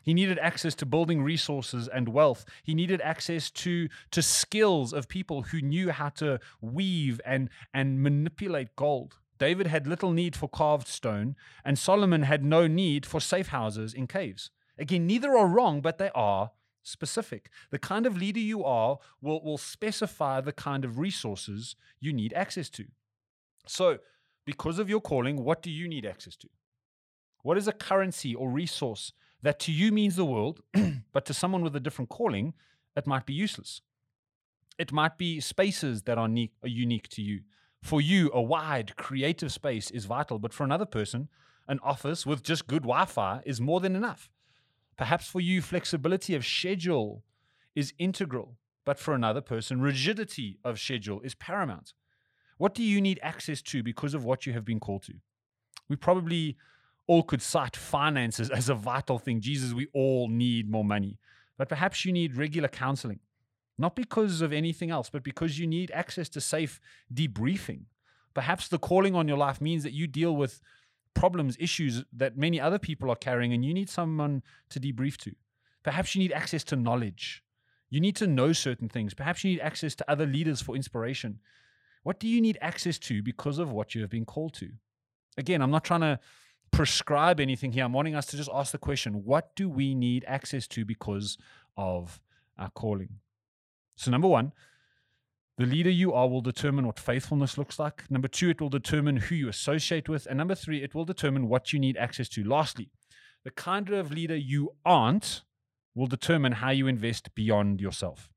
He 0.04 0.14
needed 0.14 0.38
access 0.38 0.76
to 0.76 0.86
building 0.86 1.24
resources 1.24 1.88
and 1.88 2.10
wealth. 2.10 2.46
He 2.62 2.76
needed 2.76 3.02
access 3.02 3.50
to, 3.50 3.90
to 4.12 4.22
skills 4.22 4.94
of 4.94 5.08
people 5.08 5.42
who 5.42 5.60
knew 5.60 5.90
how 5.90 6.10
to 6.10 6.40
weave 6.62 7.20
and, 7.26 7.50
and 7.74 8.04
manipulate 8.04 8.76
gold. 8.76 9.18
David 9.40 9.66
had 9.66 9.88
little 9.88 10.12
need 10.12 10.36
for 10.36 10.48
carved 10.48 10.88
stone, 10.88 11.36
and 11.66 11.80
Solomon 11.80 12.22
had 12.22 12.44
no 12.44 12.68
need 12.68 13.08
for 13.08 13.20
safe 13.20 13.48
houses 13.48 13.92
in 13.92 14.06
caves. 14.06 14.52
Again, 14.78 15.08
neither 15.08 15.36
are 15.36 15.48
wrong, 15.48 15.82
but 15.82 15.98
they 15.98 16.12
are 16.14 16.52
specific. 16.84 17.50
The 17.70 17.80
kind 17.80 18.06
of 18.06 18.18
leader 18.18 18.40
you 18.40 18.64
are 18.64 19.00
will, 19.22 19.44
will 19.44 19.58
specify 19.58 20.42
the 20.42 20.52
kind 20.52 20.86
of 20.86 20.98
resources 21.00 21.76
you 22.00 22.14
need 22.14 22.34
access 22.34 22.70
to. 22.72 22.86
So, 23.68 24.00
because 24.46 24.80
of 24.80 24.90
your 24.90 25.02
calling, 25.02 25.44
what 25.44 25.62
do 25.62 25.70
you 25.70 25.88
need 25.88 26.06
access 26.06 26.36
to? 26.38 26.50
What 27.44 27.58
is 27.58 27.68
a 27.68 27.74
currency 27.74 28.34
or 28.34 28.50
resource 28.50 29.14
that 29.42 29.60
to 29.62 29.72
you 29.72 29.92
means 29.92 30.16
the 30.16 30.26
world, 30.26 30.62
but 31.12 31.26
to 31.26 31.34
someone 31.34 31.64
with 31.64 31.76
a 31.76 31.80
different 31.80 32.10
calling, 32.10 32.54
it 32.96 33.08
might 33.08 33.26
be 33.26 33.34
useless? 33.34 33.82
It 34.78 34.92
might 34.92 35.18
be 35.18 35.40
spaces 35.40 36.04
that 36.04 36.18
are, 36.18 36.28
are 36.28 36.68
unique 36.68 37.08
to 37.10 37.22
you. 37.22 37.42
For 37.82 38.00
you, 38.00 38.30
a 38.34 38.42
wide, 38.42 38.96
creative 38.96 39.52
space 39.52 39.90
is 39.92 40.06
vital, 40.06 40.40
but 40.40 40.54
for 40.54 40.64
another 40.64 40.86
person, 40.86 41.30
an 41.68 41.80
office 41.84 42.26
with 42.26 42.44
just 42.44 42.68
good 42.68 42.84
Wi 42.84 43.06
Fi 43.06 43.42
is 43.46 43.60
more 43.60 43.80
than 43.80 43.96
enough. 43.96 44.30
Perhaps 45.02 45.26
for 45.26 45.42
you, 45.42 45.64
flexibility 45.64 46.36
of 46.36 46.46
schedule 46.46 47.24
is 47.74 47.92
integral, 47.98 48.60
but 48.86 49.00
for 49.00 49.16
another 49.16 49.42
person, 49.42 49.82
rigidity 49.82 50.60
of 50.64 50.80
schedule 50.80 51.22
is 51.22 51.34
paramount. 51.34 51.94
What 52.60 52.76
do 52.76 52.84
you 52.84 53.02
need 53.02 53.20
access 53.24 53.64
to 53.64 53.82
because 53.82 54.14
of 54.14 54.24
what 54.24 54.46
you 54.46 54.54
have 54.54 54.64
been 54.64 54.80
called 54.80 55.02
to? 55.08 55.16
We 55.90 55.96
probably 55.96 56.56
all 57.08 57.24
could 57.24 57.42
cite 57.42 57.76
finances 57.76 58.50
as 58.60 58.70
a 58.70 58.76
vital 58.76 59.18
thing. 59.18 59.42
Jesus, 59.42 59.74
we 59.74 59.88
all 59.92 60.28
need 60.28 60.70
more 60.70 60.86
money. 60.86 61.18
But 61.58 61.68
perhaps 61.68 62.06
you 62.06 62.14
need 62.14 62.36
regular 62.36 62.68
counseling, 62.68 63.22
not 63.80 63.96
because 63.96 64.40
of 64.42 64.54
anything 64.54 64.92
else, 64.92 65.10
but 65.10 65.24
because 65.24 65.58
you 65.58 65.66
need 65.66 65.90
access 65.96 66.30
to 66.30 66.40
safe 66.40 66.80
debriefing. 67.12 67.86
Perhaps 68.36 68.68
the 68.68 68.78
calling 68.78 69.16
on 69.16 69.28
your 69.28 69.40
life 69.40 69.62
means 69.62 69.82
that 69.82 69.94
you 69.94 70.06
deal 70.06 70.36
with 70.36 70.62
problems, 71.14 71.58
issues 71.60 72.04
that 72.14 72.38
many 72.38 72.60
other 72.60 72.80
people 72.80 73.10
are 73.10 73.16
carrying, 73.16 73.54
and 73.54 73.66
you 73.66 73.74
need 73.74 73.90
someone 73.90 74.44
to 74.70 74.80
debrief 74.80 75.18
to. 75.18 75.36
Perhaps 75.84 76.16
you 76.16 76.20
need 76.22 76.32
access 76.32 76.64
to 76.66 76.76
knowledge. 76.76 77.44
You 77.90 78.00
need 78.00 78.16
to 78.18 78.28
know 78.28 78.54
certain 78.54 78.88
things. 78.88 79.14
Perhaps 79.14 79.44
you 79.44 79.52
need 79.52 79.60
access 79.60 79.96
to 79.96 80.10
other 80.10 80.26
leaders 80.26 80.62
for 80.62 80.76
inspiration. 80.76 81.40
What 82.04 82.20
do 82.20 82.28
you 82.28 82.42
need 82.42 82.58
access 82.62 82.98
to 83.00 83.22
because 83.22 83.60
of 83.60 83.72
what 83.72 83.94
you 83.94 84.02
have 84.02 84.10
been 84.10 84.26
called 84.26 84.54
to? 84.56 84.70
Again, 85.38 85.62
I'm 85.62 85.72
not 85.72 85.84
trying 85.84 86.02
to 86.02 86.20
prescribe 86.72 87.40
anything 87.40 87.72
here. 87.72 87.84
I'm 87.84 87.94
wanting 87.94 88.16
us 88.16 88.26
to 88.28 88.38
just 88.38 88.50
ask 88.54 88.72
the 88.72 88.78
question 88.78 89.26
what 89.26 89.56
do 89.56 89.70
we 89.70 89.94
need 89.94 90.24
access 90.28 90.68
to 90.70 90.86
because 90.86 91.38
of 91.78 92.22
our 92.58 92.70
calling? 92.72 93.20
So, 93.96 94.10
number 94.10 94.28
one, 94.28 94.54
the 95.58 95.66
leader 95.66 95.90
you 95.90 96.14
are 96.14 96.28
will 96.28 96.42
determine 96.42 96.88
what 96.88 97.00
faithfulness 97.00 97.58
looks 97.58 97.78
like. 97.78 98.10
Number 98.10 98.28
two, 98.28 98.50
it 98.50 98.62
will 98.62 98.70
determine 98.70 99.18
who 99.18 99.36
you 99.36 99.50
associate 99.50 100.10
with. 100.10 100.26
And 100.26 100.38
number 100.38 100.56
three, 100.56 100.82
it 100.82 100.96
will 100.96 101.06
determine 101.06 101.48
what 101.48 101.74
you 101.74 101.80
need 101.80 101.98
access 101.98 102.30
to. 102.30 102.44
Lastly, 102.44 102.90
the 103.44 103.52
kind 103.52 103.90
of 103.90 104.12
leader 104.12 104.36
you 104.36 104.72
aren't 104.86 105.44
will 105.94 106.08
determine 106.08 106.54
how 106.54 106.70
you 106.70 106.88
invest 106.88 107.36
beyond 107.36 107.82
yourself. 107.82 108.30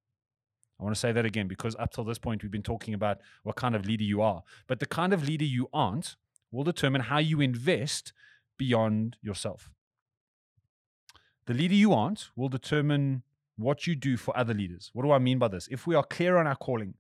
I 0.79 0.83
want 0.83 0.95
to 0.95 1.01
say 1.01 1.13
that 1.13 1.25
again 1.25 1.47
because 1.47 1.77
up 1.77 1.93
till 1.93 2.05
this 2.05 2.19
point, 2.19 2.43
we've 2.43 2.51
been 2.51 2.63
talking 2.63 2.95
about 2.95 3.19
what 3.45 3.57
kind 3.57 3.77
of 3.77 3.87
leader 3.87 4.05
you 4.05 4.21
are. 4.21 4.43
But 4.67 4.81
the 4.81 4.87
kind 4.87 5.13
of 5.13 5.27
leader 5.27 5.45
you 5.45 5.69
aren't 5.73 6.17
will 6.51 6.65
determine 6.65 7.03
how 7.03 7.19
you 7.19 7.41
invest 7.41 8.13
beyond 8.59 9.17
yourself. 9.23 9.71
The 11.47 11.55
leader 11.55 11.75
you 11.75 11.93
aren't 11.93 12.31
will 12.37 12.49
determine 12.49 13.23
what 13.57 13.87
you 13.87 13.95
do 13.95 14.17
for 14.17 14.37
other 14.37 14.55
leaders. 14.55 14.91
What 14.93 15.05
do 15.05 15.13
I 15.13 15.19
mean 15.19 15.39
by 15.39 15.49
this? 15.49 15.69
If 15.71 15.87
we 15.87 15.95
are 15.95 16.03
clear 16.03 16.37
on 16.39 16.47
our 16.47 16.57
calling, 16.57 16.95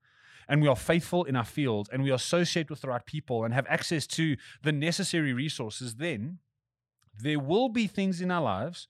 and 0.48 0.62
we 0.62 0.68
are 0.68 0.76
faithful 0.76 1.24
in 1.24 1.36
our 1.36 1.44
field 1.44 1.88
and 1.92 2.02
we 2.02 2.12
associate 2.12 2.70
with 2.70 2.80
the 2.80 2.88
right 2.88 3.04
people 3.04 3.44
and 3.44 3.54
have 3.54 3.66
access 3.68 4.06
to 4.06 4.36
the 4.62 4.72
necessary 4.72 5.32
resources, 5.32 5.96
then 5.96 6.38
there 7.18 7.38
will 7.38 7.68
be 7.68 7.86
things 7.86 8.20
in 8.20 8.30
our 8.30 8.42
lives 8.42 8.88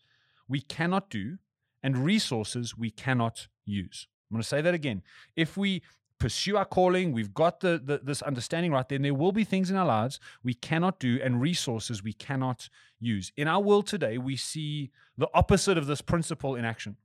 we 0.49 0.61
cannot 0.61 1.11
do 1.11 1.39
and 1.83 1.99
resources 1.99 2.77
we 2.77 2.91
cannot 2.91 3.49
use. 3.65 4.07
I'm 4.31 4.37
going 4.37 4.43
to 4.43 4.49
say 4.49 4.61
that 4.61 4.75
again. 4.75 5.03
If 5.37 5.57
we 5.57 5.83
pursue 6.19 6.57
our 6.57 6.65
calling, 6.65 7.13
we've 7.13 7.35
got 7.35 7.61
the, 7.61 7.81
the, 7.85 8.01
this 8.03 8.23
understanding 8.23 8.73
right, 8.73 8.89
then 8.89 9.03
there 9.03 9.15
will 9.15 9.33
be 9.33 9.45
things 9.45 9.71
in 9.71 9.77
our 9.77 9.87
lives 9.87 10.19
we 10.43 10.55
cannot 10.55 10.99
do 10.99 11.21
and 11.23 11.41
resources 11.41 12.03
we 12.03 12.13
cannot 12.13 12.69
use. 12.99 13.33
In 13.37 13.49
our 13.49 13.61
world 13.61 13.87
today, 13.87 14.17
we 14.17 14.37
see 14.37 14.91
the 15.19 15.29
opposite 15.35 15.77
of 15.77 15.87
this 15.87 16.01
principle 16.01 16.57
in 16.57 16.65
action. 16.65 16.97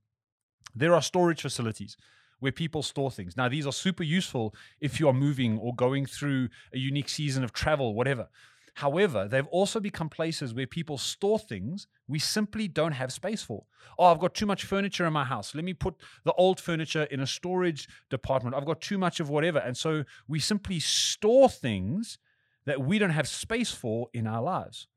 There 0.73 0.95
are 0.95 1.01
storage 1.01 1.41
facilities 1.41 1.97
where 2.39 2.51
people 2.51 2.83
store 2.83 3.11
things. 3.11 3.35
Now, 3.37 3.49
these 3.49 3.67
are 3.67 3.73
super 3.73 4.03
useful 4.03 4.53
if 4.79 4.99
you 4.99 5.07
are 5.07 5.13
moving 5.13 5.57
or 5.57 5.75
going 5.75 6.05
through 6.05 6.49
a 6.73 6.77
unique 6.77 7.09
season 7.09 7.43
of 7.43 7.53
travel, 7.53 7.93
whatever. 7.93 8.29
However, 8.75 9.27
they've 9.27 9.47
also 9.47 9.81
become 9.81 10.07
places 10.07 10.53
where 10.53 10.65
people 10.65 10.97
store 10.97 11.37
things 11.37 11.87
we 12.07 12.17
simply 12.17 12.69
don't 12.69 12.93
have 12.93 13.11
space 13.11 13.43
for. 13.43 13.65
Oh, 13.97 14.05
I've 14.05 14.19
got 14.19 14.33
too 14.33 14.45
much 14.45 14.63
furniture 14.63 15.05
in 15.05 15.11
my 15.11 15.25
house. 15.25 15.53
Let 15.53 15.65
me 15.65 15.73
put 15.73 15.95
the 16.23 16.31
old 16.33 16.61
furniture 16.61 17.03
in 17.03 17.19
a 17.19 17.27
storage 17.27 17.89
department. 18.09 18.55
I've 18.55 18.65
got 18.65 18.79
too 18.79 18.97
much 18.97 19.19
of 19.19 19.29
whatever. 19.29 19.59
And 19.59 19.75
so 19.75 20.05
we 20.29 20.39
simply 20.39 20.79
store 20.79 21.49
things 21.49 22.19
that 22.65 22.81
we 22.81 22.99
don't 22.99 23.09
have 23.09 23.27
space 23.27 23.71
for 23.71 24.07
in 24.13 24.27
our 24.27 24.41
lives. 24.41 24.87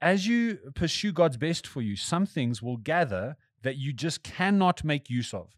As 0.00 0.28
you 0.28 0.58
pursue 0.76 1.10
God's 1.10 1.36
best 1.36 1.66
for 1.66 1.82
you, 1.82 1.96
some 1.96 2.26
things 2.26 2.62
will 2.62 2.76
gather 2.76 3.36
that 3.62 3.76
you 3.76 3.92
just 3.92 4.22
cannot 4.22 4.84
make 4.84 5.10
use 5.10 5.34
of. 5.34 5.57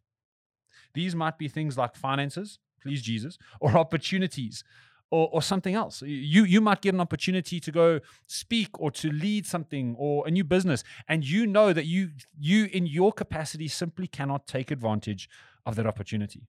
These 0.94 1.14
might 1.14 1.38
be 1.38 1.48
things 1.48 1.76
like 1.78 1.94
finances, 1.96 2.58
please 2.82 3.02
Jesus, 3.02 3.38
or 3.60 3.76
opportunities. 3.76 4.64
Or, 5.12 5.28
or 5.32 5.42
something 5.42 5.74
else. 5.74 6.02
You 6.02 6.44
you 6.44 6.60
might 6.60 6.82
get 6.82 6.94
an 6.94 7.00
opportunity 7.00 7.58
to 7.58 7.72
go 7.72 7.98
speak 8.28 8.68
or 8.78 8.92
to 8.92 9.10
lead 9.10 9.44
something 9.44 9.96
or 9.98 10.24
a 10.24 10.30
new 10.30 10.44
business, 10.44 10.84
and 11.08 11.28
you 11.28 11.48
know 11.48 11.72
that 11.72 11.86
you 11.86 12.10
you 12.38 12.68
in 12.72 12.86
your 12.86 13.12
capacity 13.12 13.66
simply 13.66 14.06
cannot 14.06 14.46
take 14.46 14.70
advantage 14.70 15.28
of 15.66 15.74
that 15.74 15.84
opportunity. 15.84 16.46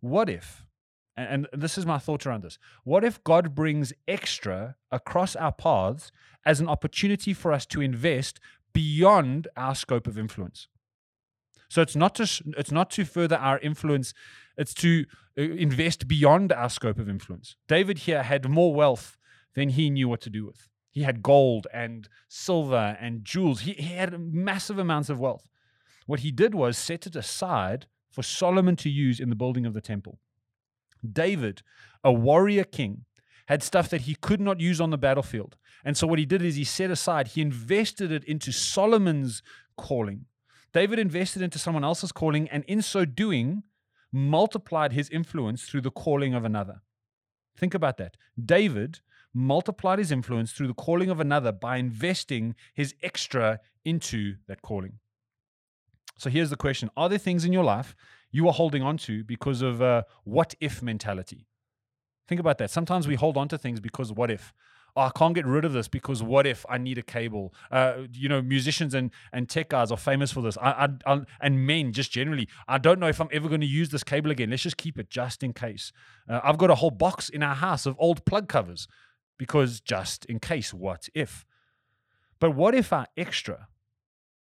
What 0.00 0.28
if, 0.28 0.66
and, 1.16 1.46
and 1.52 1.62
this 1.62 1.78
is 1.78 1.86
my 1.86 1.98
thought 1.98 2.26
around 2.26 2.42
this, 2.42 2.58
what 2.82 3.04
if 3.04 3.22
God 3.22 3.54
brings 3.54 3.92
extra 4.08 4.74
across 4.90 5.36
our 5.36 5.52
paths 5.52 6.10
as 6.44 6.58
an 6.58 6.66
opportunity 6.66 7.32
for 7.32 7.52
us 7.52 7.64
to 7.66 7.80
invest 7.80 8.40
beyond 8.72 9.46
our 9.56 9.76
scope 9.76 10.08
of 10.08 10.18
influence? 10.18 10.66
So 11.68 11.82
it's 11.82 11.96
not 11.96 12.14
to 12.16 12.26
sh- 12.26 12.42
it's 12.56 12.72
not 12.72 12.90
to 12.90 13.04
further 13.04 13.36
our 13.36 13.58
influence. 13.58 14.14
It's 14.56 14.74
to 14.74 15.04
uh, 15.38 15.42
invest 15.42 16.08
beyond 16.08 16.52
our 16.52 16.70
scope 16.70 16.98
of 16.98 17.08
influence. 17.08 17.56
David 17.68 17.98
here 17.98 18.22
had 18.22 18.48
more 18.48 18.74
wealth 18.74 19.16
than 19.54 19.70
he 19.70 19.90
knew 19.90 20.08
what 20.08 20.20
to 20.22 20.30
do 20.30 20.46
with. 20.46 20.68
He 20.90 21.02
had 21.02 21.22
gold 21.22 21.66
and 21.74 22.08
silver 22.28 22.96
and 23.00 23.24
jewels. 23.24 23.60
He, 23.60 23.72
he 23.72 23.94
had 23.94 24.18
massive 24.18 24.78
amounts 24.78 25.10
of 25.10 25.20
wealth. 25.20 25.48
What 26.06 26.20
he 26.20 26.30
did 26.30 26.54
was 26.54 26.78
set 26.78 27.06
it 27.06 27.16
aside 27.16 27.86
for 28.10 28.22
Solomon 28.22 28.76
to 28.76 28.88
use 28.88 29.20
in 29.20 29.28
the 29.28 29.36
building 29.36 29.66
of 29.66 29.74
the 29.74 29.80
temple. 29.80 30.18
David, 31.12 31.62
a 32.02 32.12
warrior 32.12 32.64
king, 32.64 33.04
had 33.48 33.62
stuff 33.62 33.90
that 33.90 34.02
he 34.02 34.14
could 34.14 34.40
not 34.40 34.60
use 34.60 34.80
on 34.80 34.90
the 34.90 34.98
battlefield. 34.98 35.56
And 35.84 35.96
so 35.96 36.06
what 36.06 36.18
he 36.18 36.26
did 36.26 36.42
is 36.42 36.56
he 36.56 36.64
set 36.64 36.90
aside, 36.90 37.28
he 37.28 37.42
invested 37.42 38.10
it 38.10 38.24
into 38.24 38.50
Solomon's 38.50 39.42
calling. 39.76 40.24
David 40.76 40.98
invested 40.98 41.40
into 41.40 41.58
someone 41.58 41.84
else's 41.84 42.12
calling 42.12 42.50
and 42.50 42.62
in 42.64 42.82
so 42.82 43.06
doing 43.06 43.62
multiplied 44.12 44.92
his 44.92 45.08
influence 45.08 45.62
through 45.62 45.80
the 45.80 45.90
calling 45.90 46.34
of 46.34 46.44
another. 46.44 46.82
Think 47.56 47.72
about 47.72 47.96
that. 47.96 48.18
David 48.38 49.00
multiplied 49.32 49.98
his 49.98 50.12
influence 50.12 50.52
through 50.52 50.66
the 50.66 50.74
calling 50.74 51.08
of 51.08 51.18
another 51.18 51.50
by 51.50 51.78
investing 51.78 52.54
his 52.74 52.94
extra 53.02 53.58
into 53.86 54.34
that 54.48 54.60
calling. 54.60 54.98
So 56.18 56.28
here's 56.28 56.50
the 56.50 56.56
question 56.56 56.90
Are 56.94 57.08
there 57.08 57.16
things 57.16 57.46
in 57.46 57.54
your 57.54 57.64
life 57.64 57.96
you 58.30 58.46
are 58.46 58.52
holding 58.52 58.82
on 58.82 58.98
to 58.98 59.24
because 59.24 59.62
of 59.62 59.80
a 59.80 60.04
what 60.24 60.54
if 60.60 60.82
mentality? 60.82 61.46
Think 62.28 62.38
about 62.38 62.58
that. 62.58 62.70
Sometimes 62.70 63.08
we 63.08 63.14
hold 63.14 63.38
on 63.38 63.48
to 63.48 63.56
things 63.56 63.80
because 63.80 64.12
what 64.12 64.30
if? 64.30 64.52
Oh, 64.96 65.02
I 65.02 65.10
can't 65.10 65.34
get 65.34 65.46
rid 65.46 65.64
of 65.64 65.72
this 65.72 65.88
because 65.88 66.22
what 66.22 66.46
if 66.46 66.64
I 66.68 66.78
need 66.78 66.98
a 66.98 67.02
cable? 67.02 67.54
Uh, 67.70 68.04
you 68.12 68.28
know, 68.28 68.40
musicians 68.40 68.94
and, 68.94 69.10
and 69.32 69.48
tech 69.48 69.68
guys 69.68 69.90
are 69.92 69.98
famous 69.98 70.32
for 70.32 70.40
this. 70.40 70.56
I, 70.58 70.88
I, 71.06 71.12
I, 71.12 71.20
and 71.40 71.66
men 71.66 71.92
just 71.92 72.10
generally, 72.10 72.48
I 72.66 72.78
don't 72.78 72.98
know 72.98 73.08
if 73.08 73.20
I'm 73.20 73.28
ever 73.30 73.48
going 73.48 73.60
to 73.60 73.66
use 73.66 73.90
this 73.90 74.02
cable 74.02 74.30
again. 74.30 74.50
Let's 74.50 74.62
just 74.62 74.76
keep 74.76 74.98
it 74.98 75.10
just 75.10 75.42
in 75.42 75.52
case. 75.52 75.92
Uh, 76.28 76.40
I've 76.42 76.58
got 76.58 76.70
a 76.70 76.76
whole 76.76 76.90
box 76.90 77.28
in 77.28 77.42
our 77.42 77.54
house 77.54 77.86
of 77.86 77.94
old 77.98 78.24
plug 78.24 78.48
covers 78.48 78.88
because 79.38 79.80
just 79.80 80.24
in 80.24 80.40
case, 80.40 80.72
what 80.72 81.08
if? 81.14 81.44
But 82.40 82.54
what 82.54 82.74
if 82.74 82.92
our 82.92 83.06
extra 83.16 83.68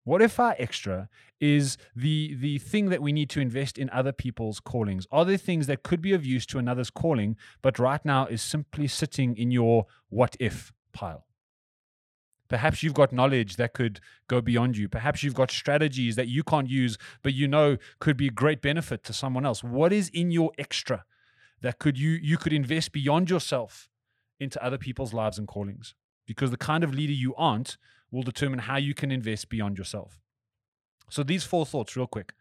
what 0.05 0.21
if 0.21 0.39
our 0.39 0.55
extra 0.59 1.09
is 1.41 1.77
the 1.97 2.35
the 2.35 2.59
thing 2.59 2.91
that 2.91 3.03
we 3.03 3.13
need 3.13 3.31
to 3.31 3.41
invest 3.41 3.79
in 3.79 3.91
other 3.91 4.13
people's 4.13 4.61
callings? 4.61 5.07
Are 5.11 5.25
there 5.25 5.39
things 5.39 5.67
that 5.67 5.83
could 5.83 6.01
be 6.01 6.13
of 6.13 6.25
use 6.25 6.47
to 6.47 6.59
another's 6.59 6.91
calling, 6.91 7.37
but 7.63 7.79
right 7.79 8.05
now 8.05 8.27
is 8.27 8.43
simply 8.43 8.87
sitting 8.87 9.37
in 9.37 9.51
your 9.51 9.87
what 10.11 10.37
if 10.39 10.73
pile? 10.93 11.27
Perhaps 12.49 12.83
you've 12.83 12.95
got 12.95 13.13
knowledge 13.13 13.57
that 13.57 13.73
could 13.73 14.01
go 14.29 14.43
beyond 14.43 14.77
you. 14.77 14.89
Perhaps 14.89 15.23
you've 15.23 15.35
got 15.35 15.51
strategies 15.51 16.17
that 16.17 16.29
you 16.29 16.45
can't 16.45 16.69
use, 16.69 16.99
but 17.23 17.33
you 17.33 17.49
know 17.49 17.79
could 17.99 18.19
be 18.19 18.29
a 18.29 18.31
great 18.31 18.61
benefit 18.61 19.03
to 19.05 19.13
someone 19.15 19.47
else. 19.47 19.65
What 19.65 19.93
is 19.93 20.11
in 20.11 20.31
your 20.31 20.53
extra 20.59 21.05
that 21.63 21.79
could 21.79 21.99
you 21.99 22.11
you 22.11 22.37
could 22.37 22.53
invest 22.53 22.93
beyond 22.93 23.31
yourself 23.31 23.89
into 24.39 24.63
other 24.63 24.79
people's 24.79 25.15
lives 25.15 25.39
and 25.39 25.49
callings? 25.49 25.95
Because 26.27 26.51
the 26.51 26.59
kind 26.59 26.85
of 26.85 26.95
leader 26.95 27.13
you 27.13 27.35
aren't 27.37 27.79
will 28.15 28.23
determine 28.23 28.61
how 28.61 28.77
you 28.77 28.95
can 28.95 29.11
invest 29.11 29.49
beyond 29.49 29.77
yourself. 29.77 30.21
So, 31.11 31.23
these 31.23 31.45
four 31.45 31.67
thoughts, 31.67 31.97
real 31.97 32.07
quick. 32.07 32.33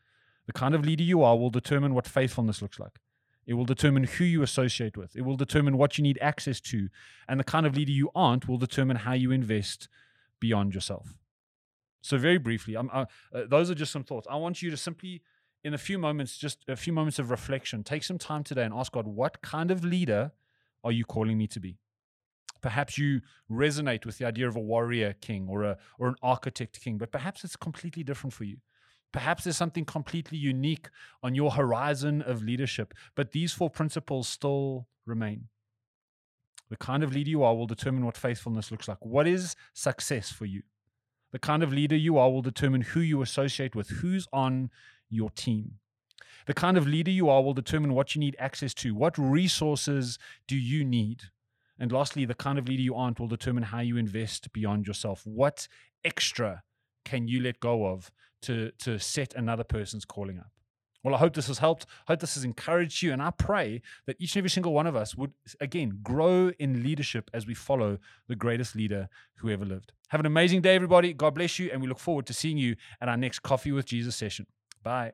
The 0.45 0.53
kind 0.53 0.75
of 0.75 0.85
leader 0.85 1.03
you 1.03 1.23
are 1.23 1.37
will 1.37 1.49
determine 1.49 1.93
what 1.93 2.05
faithfulness 2.05 2.61
looks 2.61 2.77
like. 2.77 2.99
It 3.47 3.53
will 3.53 3.65
determine 3.65 4.03
who 4.03 4.25
you 4.25 4.41
associate 4.41 4.97
with. 4.97 5.15
It 5.15 5.21
will 5.21 5.37
determine 5.37 5.77
what 5.77 5.97
you 5.97 6.03
need 6.03 6.19
access 6.21 6.59
to. 6.61 6.89
And 7.27 7.39
the 7.39 7.45
kind 7.45 7.65
of 7.65 7.75
leader 7.75 7.91
you 7.91 8.09
aren't 8.13 8.47
will 8.47 8.57
determine 8.57 8.97
how 8.97 9.13
you 9.13 9.31
invest 9.31 9.87
beyond 10.39 10.73
yourself. 10.73 11.15
So, 12.01 12.17
very 12.17 12.37
briefly, 12.37 12.75
uh, 12.75 12.83
uh, 12.83 13.05
those 13.47 13.71
are 13.71 13.75
just 13.75 13.91
some 13.91 14.03
thoughts. 14.03 14.27
I 14.29 14.35
want 14.35 14.61
you 14.61 14.69
to 14.69 14.77
simply, 14.77 15.21
in 15.63 15.73
a 15.73 15.77
few 15.77 15.97
moments, 15.97 16.37
just 16.37 16.59
a 16.67 16.75
few 16.75 16.93
moments 16.93 17.19
of 17.19 17.31
reflection, 17.31 17.83
take 17.83 18.03
some 18.03 18.17
time 18.17 18.43
today 18.43 18.63
and 18.63 18.73
ask 18.73 18.91
God, 18.91 19.07
what 19.07 19.41
kind 19.41 19.71
of 19.71 19.83
leader 19.83 20.33
are 20.83 20.91
you 20.91 21.05
calling 21.05 21.37
me 21.37 21.47
to 21.47 21.59
be? 21.59 21.79
Perhaps 22.63 22.97
you 22.97 23.21
resonate 23.51 24.05
with 24.05 24.17
the 24.17 24.25
idea 24.25 24.47
of 24.47 24.55
a 24.55 24.59
warrior 24.59 25.13
king 25.21 25.47
or 25.49 25.63
a 25.63 25.77
or 25.99 26.07
an 26.07 26.15
architect 26.23 26.79
king, 26.81 26.97
but 26.97 27.11
perhaps 27.11 27.43
it's 27.43 27.57
completely 27.57 28.03
different 28.03 28.33
for 28.33 28.45
you. 28.45 28.57
Perhaps 29.11 29.43
there's 29.43 29.57
something 29.57 29.85
completely 29.85 30.37
unique 30.39 30.87
on 31.21 31.35
your 31.35 31.51
horizon 31.51 32.21
of 32.23 32.41
leadership, 32.41 32.93
but 33.15 33.31
these 33.31 33.53
four 33.53 33.69
principles 33.69 34.27
still 34.27 34.87
remain. 35.05 35.49
The 36.69 36.77
kind 36.77 37.03
of 37.03 37.13
leader 37.13 37.29
you 37.29 37.43
are 37.43 37.53
will 37.53 37.67
determine 37.67 38.05
what 38.05 38.17
faithfulness 38.17 38.71
looks 38.71 38.87
like. 38.87 39.05
What 39.05 39.27
is 39.27 39.55
success 39.73 40.31
for 40.31 40.45
you? 40.45 40.63
The 41.33 41.39
kind 41.39 41.63
of 41.63 41.73
leader 41.73 41.97
you 41.97 42.17
are 42.17 42.31
will 42.31 42.41
determine 42.41 42.81
who 42.81 43.01
you 43.01 43.21
associate 43.21 43.75
with, 43.75 43.89
who's 43.89 44.25
on 44.31 44.71
your 45.09 45.29
team. 45.31 45.79
The 46.47 46.53
kind 46.53 46.77
of 46.77 46.87
leader 46.87 47.11
you 47.11 47.29
are 47.29 47.43
will 47.43 47.53
determine 47.53 47.93
what 47.93 48.15
you 48.15 48.19
need 48.19 48.37
access 48.39 48.73
to. 48.75 48.95
What 48.95 49.17
resources 49.17 50.17
do 50.47 50.55
you 50.55 50.85
need? 50.85 51.23
And 51.79 51.91
lastly, 51.91 52.25
the 52.25 52.35
kind 52.35 52.59
of 52.59 52.67
leader 52.67 52.83
you 52.83 52.95
aren't 52.95 53.19
will 53.19 53.27
determine 53.27 53.63
how 53.63 53.79
you 53.79 53.97
invest 53.97 54.53
beyond 54.53 54.87
yourself. 54.87 55.23
What 55.25 55.67
extra 56.03 56.63
can 57.05 57.27
you 57.27 57.41
let 57.41 57.59
go 57.59 57.87
of 57.87 58.11
to 58.43 58.71
to 58.79 58.99
set 58.99 59.33
another 59.33 59.63
person's 59.63 60.05
calling 60.05 60.37
up. 60.37 60.51
Well, 61.03 61.15
I 61.15 61.17
hope 61.17 61.33
this 61.33 61.47
has 61.47 61.57
helped. 61.57 61.85
I 62.07 62.13
hope 62.13 62.21
this 62.21 62.35
has 62.35 62.45
encouraged 62.45 63.01
you. 63.01 63.11
And 63.11 63.21
I 63.21 63.31
pray 63.31 63.81
that 64.05 64.15
each 64.21 64.35
and 64.35 64.37
every 64.39 64.49
single 64.49 64.71
one 64.71 64.87
of 64.87 64.95
us 64.95 65.15
would, 65.15 65.33
again, 65.59 65.99
grow 66.01 66.51
in 66.59 66.81
leadership 66.81 67.29
as 67.33 67.45
we 67.45 67.53
follow 67.53 67.97
the 68.29 68.37
greatest 68.37 68.73
leader 68.73 69.09
who 69.35 69.49
ever 69.49 69.65
lived. 69.65 69.91
Have 70.09 70.21
an 70.21 70.25
amazing 70.25 70.61
day, 70.61 70.75
everybody. 70.75 71.11
God 71.11 71.35
bless 71.35 71.59
you. 71.59 71.69
And 71.73 71.81
we 71.81 71.89
look 71.89 71.99
forward 71.99 72.25
to 72.27 72.33
seeing 72.33 72.57
you 72.57 72.77
at 73.01 73.09
our 73.09 73.17
next 73.17 73.39
Coffee 73.39 73.73
with 73.73 73.85
Jesus 73.85 74.15
session. 74.15 74.47
Bye. 74.81 75.11